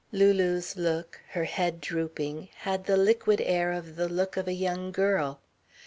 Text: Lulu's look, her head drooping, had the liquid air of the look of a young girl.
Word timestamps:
Lulu's 0.11 0.75
look, 0.77 1.21
her 1.33 1.43
head 1.43 1.79
drooping, 1.79 2.49
had 2.61 2.85
the 2.87 2.97
liquid 2.97 3.39
air 3.39 3.71
of 3.71 3.97
the 3.97 4.09
look 4.09 4.35
of 4.35 4.47
a 4.47 4.53
young 4.53 4.91
girl. 4.91 5.41